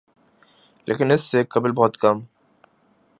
لیکن 0.87 1.11
اس 1.11 1.21
سے 1.21 1.43
قبل 1.43 1.71
بہت 1.71 1.97
کم 1.97 2.19